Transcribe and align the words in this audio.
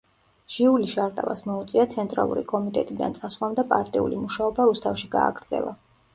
ჟიული 0.53 0.87
შარტავას 0.93 1.43
მოუწია 1.49 1.85
ცენტრალური 1.91 2.43
კომიტეტიდან 2.53 3.15
წასვლამ 3.19 3.59
და 3.61 3.67
პარტიული 3.75 4.21
მუშაობა 4.25 4.69
რუსთავში 4.73 5.13
გააგრძელა. 5.19 5.79